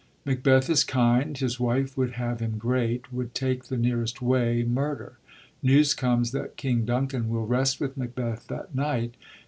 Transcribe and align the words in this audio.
Macbeth 0.25 0.67
is 0.67 0.83
kind; 0.83 1.37
his 1.37 1.59
wife 1.59 1.95
would 1.95 2.13
have 2.13 2.39
him 2.39 2.57
great, 2.57 3.13
would 3.13 3.35
take 3.35 3.65
the 3.65 3.77
nearest 3.77 4.19
way,— 4.19 4.63
mui 4.67 4.97
der. 4.97 5.19
News 5.61 5.93
comes 5.93 6.31
that 6.31 6.57
King 6.57 6.85
Duncan 6.85 7.29
will 7.29 7.47
l«st 7.53 7.79
with 7.79 7.95
Macbeth 7.95 8.47
that 8.47 8.73
night. 8.73 9.13